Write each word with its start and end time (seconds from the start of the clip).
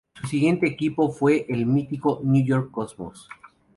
Su 0.19 0.25
siguiente 0.25 0.65
equipo 0.65 1.11
fue 1.11 1.45
el 1.47 1.67
mítico 1.67 2.21
New 2.23 2.43
York 2.43 2.71
Cosmos. 2.71 3.29